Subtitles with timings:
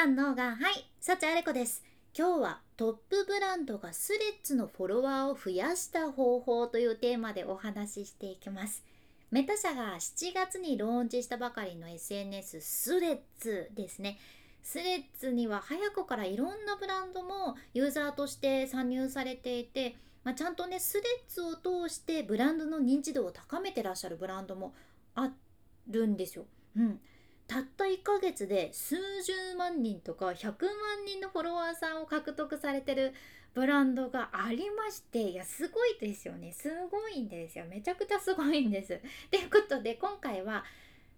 [0.00, 1.82] 三能がはい幸あれ子です。
[2.16, 8.84] 今日はトップブランドがスレッズのフォロワーを増やした方法というテーマでお話ししていきます。
[9.32, 14.20] メタ社が7月にローンチしたばかりの SNS スレッズですね。
[14.62, 24.74] スレッズには早くからいろんなブランドもユーザーとして参入されていて、まあ、ちゃんとねスレッズを通してブランドの認知度を高めてらっしゃるブランドも
[25.16, 25.32] あ
[25.88, 26.44] るんですよ。
[26.76, 27.00] うん、
[27.48, 28.94] たった1ヶ月で数
[29.24, 30.52] 十万人とか100万
[31.06, 33.14] 人のフォロワーさんを獲得されてる
[33.54, 39.00] ブランドがありましていやすごいですよねすごいんですよめちゃくちゃすごいんです。
[39.32, 40.62] ということで今回は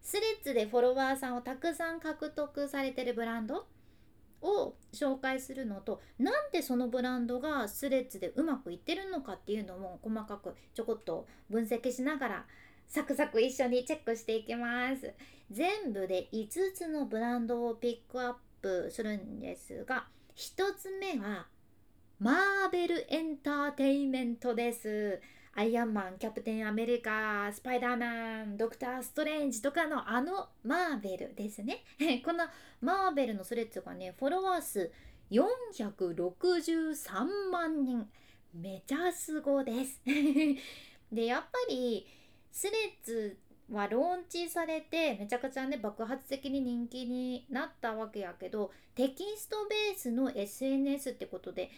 [0.00, 3.66] スレッズでフォロワーさんをたくさん獲得されてるブランド
[4.40, 12.46] を紹介するのとなんでそのブランドがスレッズでうまくいってるのかっていうのも細かくちょこっと分析しながら
[12.90, 15.14] サクサク一緒にチェックしていきます
[15.50, 21.46] 全部で5つのブランドをピックアップするんですが1つ目は
[22.18, 25.20] マーベルエンターテインメントです
[25.54, 31.82] アイアンマン、キャプテンアメリカ、スパイダーマン、ドクター・ストレンジとかのあのマーベルですね。
[32.24, 32.46] この
[32.80, 34.90] マーベルのスレッズがね、フォロワー数
[35.30, 38.08] 463万人。
[38.54, 40.00] めちゃすごです。
[41.10, 42.06] で、やっぱり
[42.50, 43.38] スレッズ
[43.70, 51.70] はローンチされてめちゃくちゃね爆発的に人気になったわけやけどテキストベースの SNS ってことで、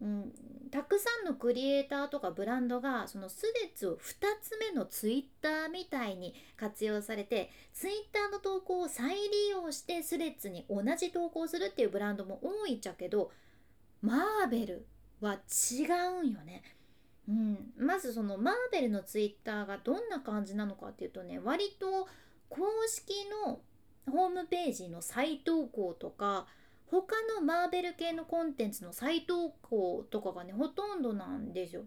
[0.00, 0.32] うん、
[0.70, 3.96] たくさんのクリエイターとかブランドがそのスレッズを2
[4.40, 13.30] つ目のツイッターみたいに活用されてツイッターの投稿を再利用してスレッズに同じ投稿するっていうブランドも多いっちゃけど
[14.00, 14.86] マーベル
[15.20, 15.84] は違
[16.20, 16.62] うんよね。
[17.28, 22.06] うん、まずそのマーベルのツイッターがどんな感じなのかっていうとね割と
[22.48, 23.14] 公式
[23.46, 23.60] の
[24.10, 26.46] ホームページの再投稿とか
[26.86, 31.84] 他のマーベル系のコンテンツの再投稿とかがねほとんどなんですよ。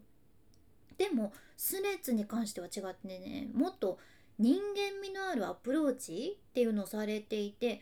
[0.98, 4.00] でもスレッズに関しては違ってねもっと
[4.40, 7.82] 人間味のあるアプローチっていうのをされていて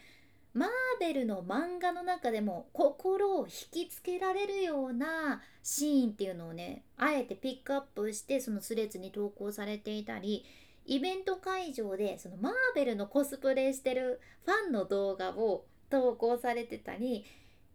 [0.56, 0.70] マー
[1.02, 10.46] ベルの漫画の中でも心を引きつけられるようなシーンっていうのをねあえてピックアップしてそのスレッズに投稿されていたり
[10.86, 17.26] イベント会場でそのマーベルのコスプレしてるファンの動画を投稿されてたり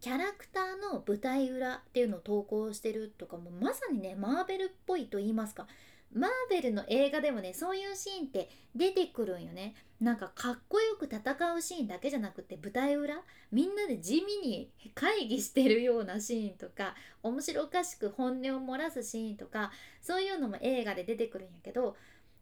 [0.01, 5.67] キャラクターの舞台裏っていうのを投稿してるとかもまさにねマーベルっぽいと言いますか
[6.13, 9.75] マーベルの映画でもねそういうシーンって出てくるんよね。
[10.01, 11.21] なんかかっこよく戦
[11.55, 13.23] うシーンだけじゃなくて舞台裏
[13.53, 19.71] みんなで地味に会議してるようなシーンとか面白おかしく本音を漏らすシーンとか
[20.01, 21.97] そういうのも映画で出てくるんやけど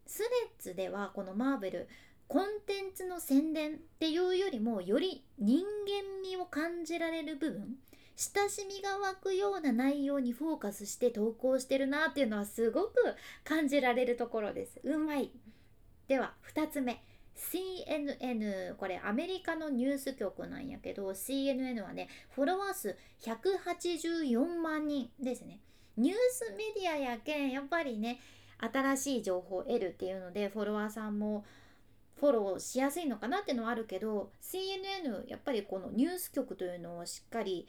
[0.07, 0.31] スレッ
[0.63, 1.89] ズではこのマーベル
[2.29, 7.75] コンテンツの宣伝っていうよりもより人間味を感じられる部分
[8.21, 12.95] 親しみが湧くような内容にフォーカスして投稿してるなっていうのはすごく
[13.45, 14.81] 感じられるところです。
[14.83, 15.31] うまい。
[16.09, 17.01] では2つ目。
[17.37, 25.61] CNN これアメリカのニュース局なんやけど CNN はねフォロワー数184万人ですね
[25.97, 28.19] ニュースメディアやけんやっぱりね
[28.59, 31.45] 新しい情報を得るっていうのでフォロワーさんも
[32.19, 37.69] フォローしやすいのかなっていうのはあるけど CNN やっぱりこのニュース局というのをしっかり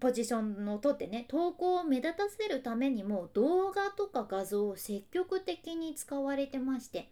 [0.00, 7.08] ポジションをとってね投稿を目立たせるためにも動画とか画像を積極的に使われてまして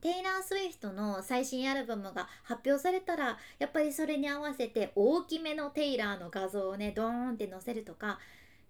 [0.00, 8.18] テイラー・スウィフトの最新アルバムが発表されたらやっぱりそれに合わせて大きめのテイラーの画像をねドーンって載せるとか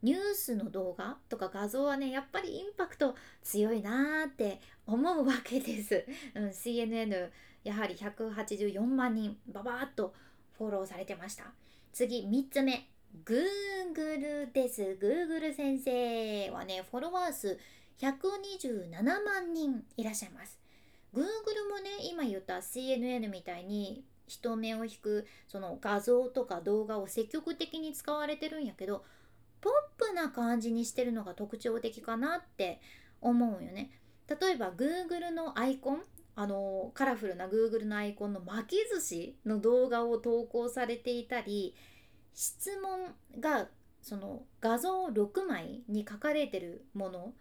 [0.02, 3.14] ニュースの動画とか画像はねやっぱりインパクト
[3.44, 6.04] 強いなーって思うわけです、
[6.34, 7.28] うん、CNN
[7.62, 10.14] やはり184万人ババーっと
[10.60, 11.44] フォローされてました。
[11.91, 12.87] 次3つ目。
[13.25, 14.98] Google です。
[15.00, 17.59] Google 先生はねフォロワー数
[17.98, 20.59] 127万人いらっしゃいます。
[21.15, 21.22] Google
[21.70, 29.02] もね今言った CNN みたいに人目を引くその画像とか動画を積極的に使われてるんやけど
[29.62, 32.82] ポップな感じにしてるのが特徴的かなって
[33.23, 33.93] 思うよね。
[34.29, 36.02] 例えば Google のアイコン
[36.37, 41.75] あのカラフルな Google のアイコンの巻き寿司の動画を投稿されていたり
[42.35, 43.69] 質問が
[44.03, 47.32] その画像6枚に書かれてるもの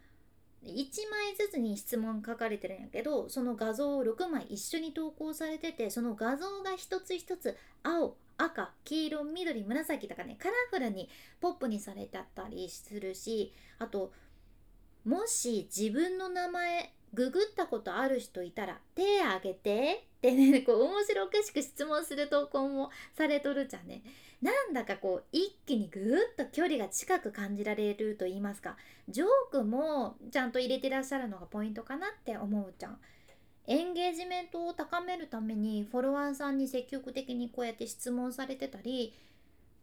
[0.64, 0.68] 1
[1.10, 11.08] 枚ずつに質問書かれてるんやけどその画像を6枚一緒に投稿されててその画像が一つ一つ青赤黄色緑紫とかねカラフルに
[11.40, 14.12] ポップにされてたりするしあと
[15.04, 20.04] もし自分の名前ググったことある人いたら手あげて。
[20.20, 24.02] ってねこう面白おかしく質問する投稿もされとるじゃんね。
[24.42, 28.76] なんだかこう一気にぐーっと距離が近く感じられると言いますか。
[29.08, 32.98] ジョークもちゃんと入れてらっしゃるのがポイントかなって思うじゃん。
[33.66, 39.14] エンゲージメントを高めるためにフォロワーさんに積極的にこうやって質問されてたり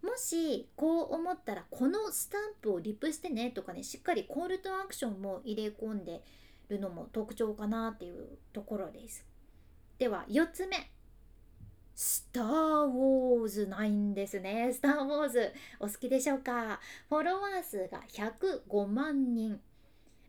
[0.04, 6.22] もしこう思ったらこのスタンプをリプしてねとかねしっかりコールトアクションも入れ込んで
[6.70, 9.26] るのも特徴かなっていうところです
[9.98, 10.90] では4つ目
[12.00, 14.72] スター・ウォーズないんですね。
[14.72, 16.80] スター・ウォーズお好きでしょうか？
[17.10, 19.60] フォロワー数が105万人。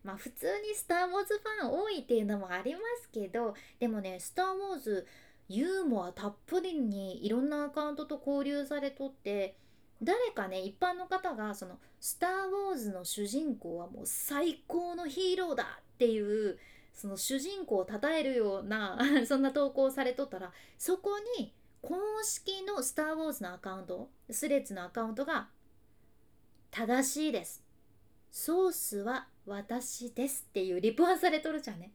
[0.03, 5.05] まあ普通にスター・ウォーズファン多いっていうのもありますけど、でもね、スター・ウォーズ
[5.47, 9.55] ユーモアたっぷりにいろんなアカウントと交流されとって、
[10.01, 16.57] 誰かね一般の方がその「スター・ウォーズ」の主人公はもう最高のヒーローだっていう
[16.93, 18.97] その主人公を称えるような
[19.27, 25.49] そんな投稿されとったらそこに公式の「スター・ウォーズ」のアカウントスレッズのアカウントが
[26.71, 27.63] 正しいです。
[28.31, 31.91] ソースは私ですっていうリプはされとるじゃんね。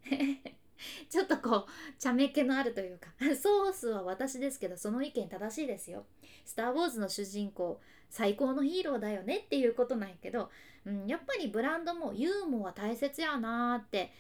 [1.45, 1.67] こう
[1.99, 6.07] 茶目気のあるというか ソースは私ですけどその意見正しいですよ
[6.47, 10.51] スター・ウォーズの主人公最高のヒーローだよねっていうことなんやけど、
[10.87, 14.13] うん、やっぱりブランドもユーモア大切やなーって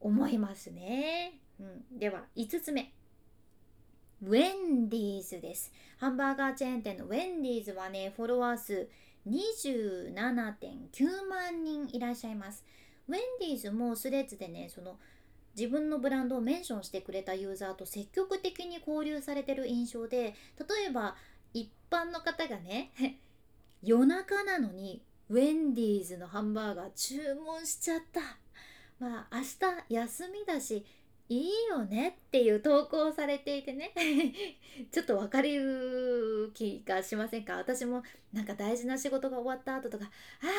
[0.00, 2.92] 思いますね、うん、では5つ目
[4.24, 5.72] ウェンディーズです。
[5.98, 8.88] ハンバーガーチェーン店のウェンディーズはね、フォロワー数
[9.28, 12.64] 27.9万人いらっしゃいます。
[13.08, 15.00] ウェンディーズもスレッズでね、その
[15.56, 21.16] 自分のブランドをメンションしてくれたユーザーと積極的に交流されてる印象で、例えば
[21.52, 22.92] 一般の方がね、
[23.82, 28.20] 夜中なのにウェンディーズのハンバーガー注文しちゃった。
[28.98, 30.84] まあ明日休みだし
[31.28, 33.92] いいよねっていう投稿をされていてね
[34.92, 37.56] ちょっと分かる気がしませんか？
[37.56, 38.02] 私も
[38.32, 40.50] なんか大事な仕事が終わった後とかああ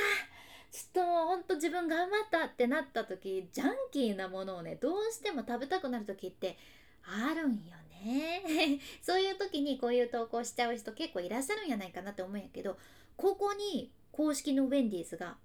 [0.73, 6.57] ちょっともうほんと自分頑張ったってなった時ジャンキーなものをねどうしても食べたくなる時って
[7.05, 12.75] あるんよね そういう時にこういう投稿しちゃう人結構いらっしゃるんやないかなって思うんやけど
[13.15, 15.37] ここに公式のウェンディーズが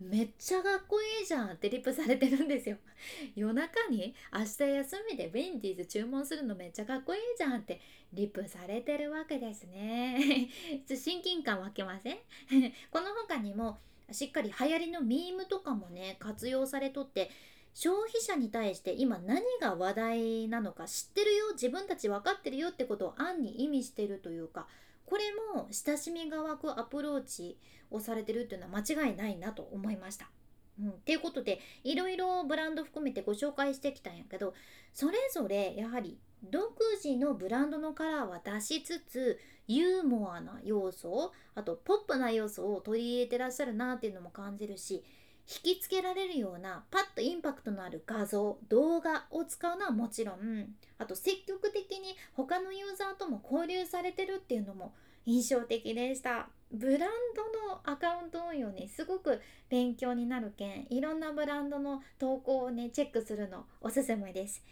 [0.00, 2.76] めっちゃかっこいいじゃんってリプされてるんですよ。
[3.36, 7.80] 夜中に明日休みでウェンディーズ注文するのめっちゃかっこいいじゃんって
[8.12, 10.48] リプされてるわけですね。
[10.88, 12.18] 親近感湧きません？
[12.90, 13.78] この他にも
[14.10, 17.30] しっかり流行りのミームとかもね活用されとって
[17.74, 24.66] 消費者に対して今何が話題なのか知ってるよ自分たち分かってるよってことを暗に意味してるというか
[25.06, 27.58] これも親しみが湧くアプローチ
[27.90, 30.30] をされてるっていうのは間違いないなと思いました。
[30.80, 34.54] うん、っていうことでいろいろブランド含めてご紹介してきたんやけど
[34.94, 36.72] それぞれやはり独
[37.02, 45.04] 自のブランドのカラーは出しつつユーモアな要素あとポップな要素を取り入れてらっしゃるなっていうのも感じるし
[45.64, 50.68] 引きつけられるようなパッとインパクトのある画像動画を使うのはもちろん
[50.98, 54.94] あと積極的に他のユーザーとも交流されてるっていうのも
[55.24, 56.48] 印象的でした。
[56.72, 64.64] ブランドのアカウント運用ねすごく勉強になるけんいろんなブランドの投稿をねチェックするのおすすめです。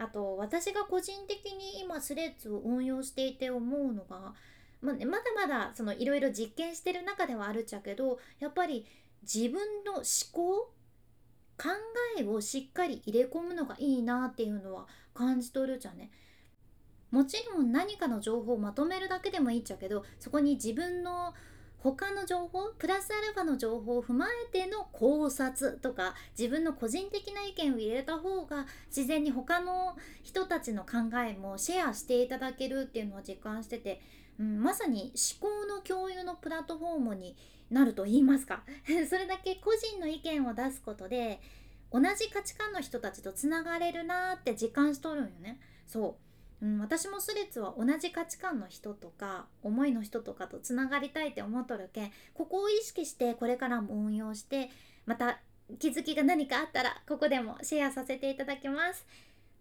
[0.00, 4.34] あと私が個人的に今スレッズを運用していて思うのが
[4.80, 8.86] まあね、まだまだそのいろいろ実験してる中ではあるっちゃけどやっぱり
[9.22, 10.02] 自分の思
[10.32, 10.72] 考
[11.58, 11.68] 考
[12.18, 16.10] えをしっかり入れ込むのがいいなっていうのは感じ取るじゃね。
[17.10, 21.34] もちろん何かの情報をまとめるだけでもいいっちゃけどそこに自分の
[21.82, 34.00] 他の情報プラスアルファの情報を踏まえての考察とか自分の個人的な意見を入れた方が自然に他の人たちの考えもシェアしていただけるっていうのを実感してて、
[34.38, 37.34] うん、まさに思考の共有のプラットフォームに
[37.70, 38.62] なると言いますか。
[39.08, 41.40] それだけ個人の意見を出すことで
[41.90, 45.58] 同じ価値観の人たちとつながれるなーって実感しとるんよね。
[45.86, 46.29] そう。
[46.62, 54.70] うん、私もスレッズは同じ価値観の人とか思いの人とかとつながりたいって思っとるけんここを意識してこれからも運用して
[55.06, 55.38] また
[55.78, 59.06] 気づきが何かあったらここでもシェアさせていただきます。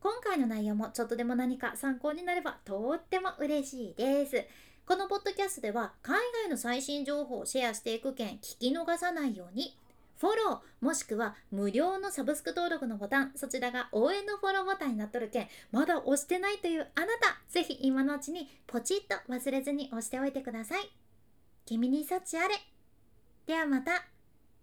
[0.01, 4.45] 今回の内容もちょっとでも何か参考になればとっても嬉しいです。
[4.85, 9.77] このポッドキャストでは海外の最新情報をシェアしていく件聞き逃さないように
[10.19, 20.91] フォローもしくは無料のサブスク登録のボタンそちらが応援のフォローボタンになっとるけんまだ押してないというあなたぜひ今のうちにポチッと忘れずに押しておいてください。
[21.65, 22.55] 君に幸あれ。
[23.45, 24.03] ではまた。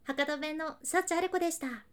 [0.05, 1.86] 博多弁の幸あれ子でした。